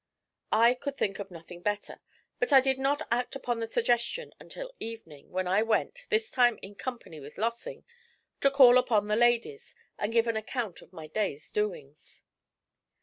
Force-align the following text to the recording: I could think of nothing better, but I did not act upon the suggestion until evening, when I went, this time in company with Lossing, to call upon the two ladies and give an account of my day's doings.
I 0.55 0.73
could 0.73 0.95
think 0.95 1.19
of 1.19 1.29
nothing 1.29 1.61
better, 1.61 2.01
but 2.39 2.51
I 2.51 2.59
did 2.59 2.79
not 2.79 3.03
act 3.11 3.35
upon 3.35 3.59
the 3.59 3.67
suggestion 3.67 4.33
until 4.39 4.71
evening, 4.79 5.29
when 5.29 5.47
I 5.47 5.61
went, 5.61 6.07
this 6.09 6.31
time 6.31 6.57
in 6.63 6.73
company 6.73 7.19
with 7.19 7.37
Lossing, 7.37 7.85
to 8.39 8.49
call 8.49 8.79
upon 8.79 9.07
the 9.07 9.13
two 9.13 9.19
ladies 9.21 9.75
and 9.99 10.11
give 10.11 10.25
an 10.25 10.37
account 10.37 10.81
of 10.81 10.91
my 10.91 11.05
day's 11.05 11.51
doings. 11.51 12.23